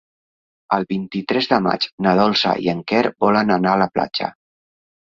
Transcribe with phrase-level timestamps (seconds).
[0.77, 4.37] El vint-i-tres de maig na Dolça i en Quer volen anar a la platja.